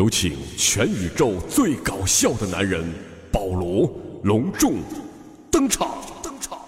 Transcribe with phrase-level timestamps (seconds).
[0.00, 2.82] 有请全宇宙最搞笑的男人
[3.30, 3.86] 保罗
[4.22, 4.76] 隆重
[5.50, 5.98] 登场。
[6.22, 6.58] 登场。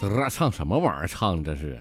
[0.00, 1.06] 这俩唱什么玩意儿？
[1.06, 1.78] 唱这是。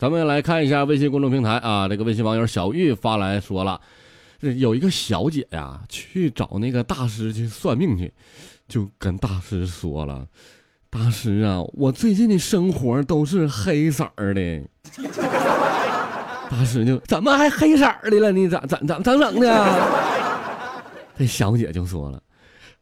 [0.00, 3.80] 咱们来看一下微信公众平台啊，这个微信网友小玉发来说了，
[4.40, 8.12] 这有一个小姐呀，去找那个大师去算命去，
[8.68, 10.24] 就跟大师说了，
[10.88, 14.62] 大师啊，我最近的生活都是黑色儿的。
[16.48, 18.30] 大师就怎么还黑色的了？
[18.30, 19.90] 你咋咋咋咋整的？
[21.18, 22.22] 这小姐就说了，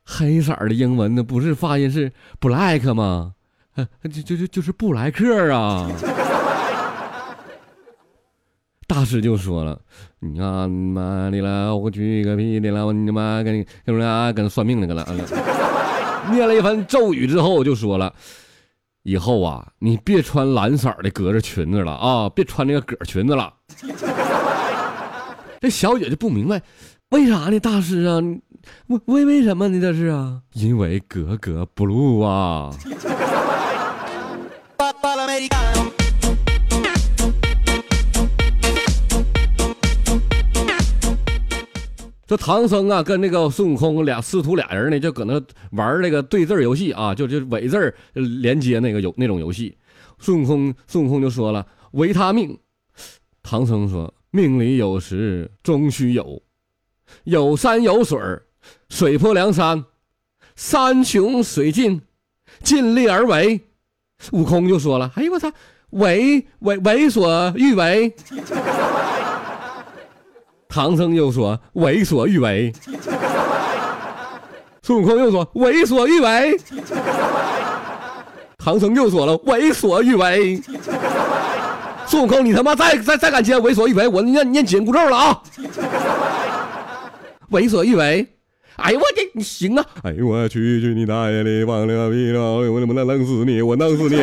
[0.04, 3.32] 黑色的英文呢不是发音是 black 吗？
[4.04, 5.90] 就就就就是布莱克啊。
[8.96, 9.78] 大师就说了
[10.20, 12.86] ：“你看妈的了，我去个屁的了！
[12.86, 15.06] 我你妈跟你跟俩跟算命那个了。”
[16.32, 18.10] 念了一番咒语之后，就说了
[19.04, 23.52] ：“以后啊，你别穿蓝色的格子裙子了啊，别穿那个格裙子了。
[25.60, 26.62] ”这小姐就不明白，
[27.10, 27.60] 为啥呢？
[27.60, 28.18] 大师啊，
[29.04, 29.78] 为为什么呢？
[29.78, 32.70] 这是啊，因为格格不入啊。
[42.26, 49.76] 这唐僧啊，跟那个孙悟空俩师徒俩人呢，就搁那玩那个对字游戏啊，就就伪字连接那个有那种游戏。
[50.18, 52.58] 孙悟空孙悟空就说了：“维他命。”
[53.44, 56.42] 唐僧说：“命里有时终须有，
[57.24, 58.18] 有山有水
[58.88, 59.84] 水泊梁山，
[60.56, 62.02] 山穷水尽，
[62.64, 63.60] 尽力而为。”
[64.32, 65.52] 悟空就说了：“哎呦我操，
[65.90, 68.12] 为为为所欲为。”
[70.76, 72.70] 唐僧又说：“为所欲为。”
[74.84, 76.54] 孙悟空又说：“为所欲为。”
[78.62, 80.60] 唐僧又说了：“为所欲为。”
[82.06, 85.42] 孙悟空，你他妈再再再敢接为所欲为，我念念紧箍咒了啊！
[87.48, 88.28] 为所欲为，
[88.76, 89.84] 哎呦我这你行啊！
[90.02, 93.62] 哎呦我去去你大爷的，忘了逼了，我能不能弄死你？
[93.62, 94.16] 我弄死你！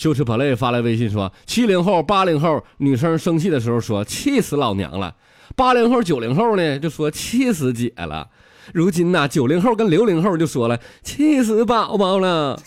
[0.00, 5.14] 羞耻 play 发来微信说：七零后、八零后女生生气的时候说气死老娘了，
[5.54, 8.26] 八零后、九零后呢就说气死姐了，
[8.72, 12.58] 如今呢九零后跟零零后就说了气死宝宝了。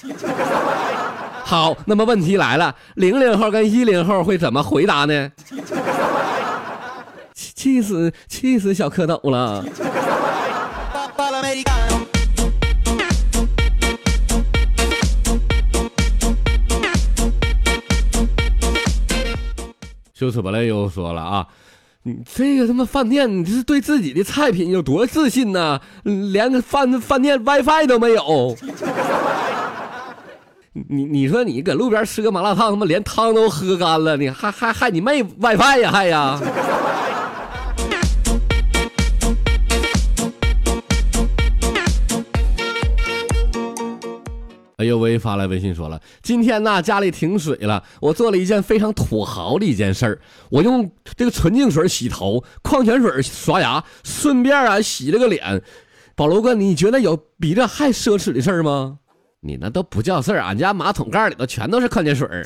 [1.43, 5.31] 好，那么问题来了，零零后跟一零后会怎么回答呢？
[7.33, 9.65] 气气死气死小蝌蚪了。
[20.23, 21.45] Papà l'americano 羞耻不累又说了啊，
[22.03, 25.81] 你这个他妈饭店，你这是对自己的菜品有多自信呢？
[26.03, 28.55] 连个饭饭店 WiFi 都没有。
[30.89, 36.39] 你你说你搁路边吃个麻辣烫，他妈连汤都喝干了，你还还还你妹 WiFi 呀还呀？
[44.83, 45.17] 哎呦喂！
[45.17, 55.61] 发来微信说了，今天呢家里停水了，我做了一件非常土豪的一件事儿，我用这个纯净水洗头，矿泉水刷牙，顺便啊洗了个脸。
[56.15, 58.97] 保罗哥，你觉得有比这还奢侈的事儿吗？
[59.39, 62.45] 你那都不叫事儿，俺家马桶盖里头全都是矿泉水儿。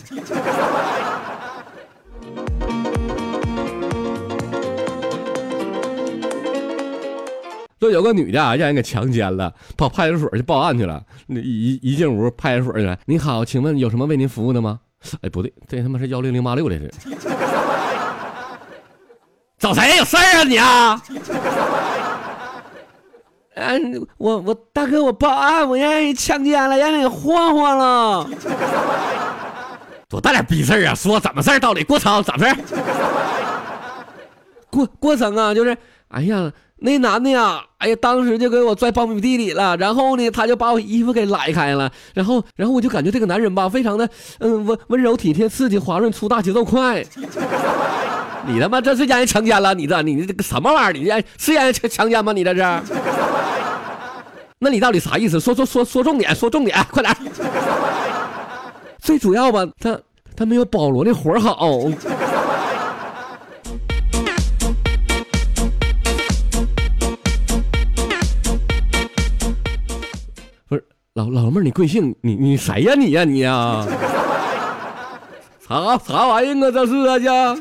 [7.80, 11.02] 说有个女的啊，让人给强奸了，跑派出所去报案去了。
[11.28, 12.98] 那一一进屋，派出所去了。
[13.06, 14.80] 你好，请问有什么为您服务的吗？
[15.22, 16.92] 哎，不对，这他妈是幺零零八六，这是。
[19.60, 21.02] 找谁有事儿啊你啊？
[23.56, 23.80] 哎，
[24.18, 28.30] 我我大哥，我报案，我让人强奸了，让人给霍霍了。
[30.10, 30.96] 多大点逼事儿啊！
[30.96, 31.60] 说怎么事儿？
[31.60, 32.56] 到底过程怎么事儿？
[34.78, 35.76] 过过程啊，就是，
[36.10, 44.08] 哎呀，那男的呀，哎呀，当时就给我拽苞米地里了，然后呢，他就把我衣服给拉开了，然后，然后我就感觉这个男人吧，非常的，
[44.40, 47.04] 嗯，温温柔体贴、刺激、滑润、粗大、节奏快。
[48.48, 49.74] 你他妈这是让人强奸了？
[49.74, 50.94] 你这你这个什么玩意儿？
[50.94, 52.32] 你这是让人强强奸吗？
[52.32, 52.62] 你这是？
[54.60, 55.40] 那你到底啥意思？
[55.40, 57.14] 说说说说重点，说重点，快点。
[59.02, 60.00] 最主要吧，他
[60.36, 61.80] 他没有保罗的活儿好。
[71.18, 72.16] 老老妹儿，你贵姓？
[72.22, 72.94] 你你谁呀？
[72.94, 73.84] 你呀你呀？
[75.68, 76.72] 啥啥玩意儿啊？
[76.72, 77.58] 这是啊，家。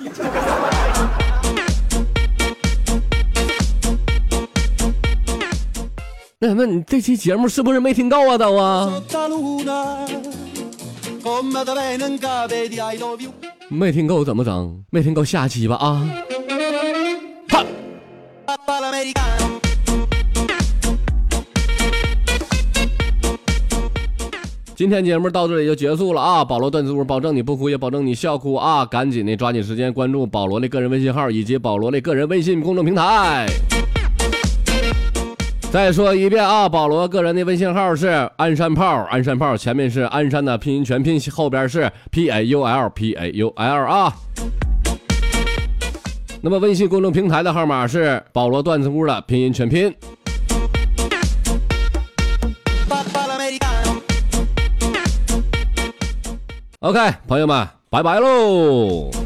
[6.38, 8.36] 那什么，你这期节目是不是没听够啊？
[8.36, 9.02] 都啊
[13.70, 14.84] 没听够怎么整？
[14.90, 16.06] 没听够下期吧啊！
[24.76, 26.44] 今天节目到这里就结束了啊！
[26.44, 28.84] 保罗段子屋，保证你不哭，也保证你笑哭啊！
[28.84, 33.46] 赶紧的抓紧时间关注保罗的个人微信号以及保罗的个人微信公众平台。
[35.70, 44.12] 再说一遍啊，保罗个人的微信号是鞍山炮，鞍山炮前面是鞍山的拼音全拼，后边是 P A U L P A U L 啊。
[46.42, 49.90] 那么微信公众平台的号码是保罗段子屋的拼音全拼。
[56.86, 59.25] OK，朋友们，拜拜喽。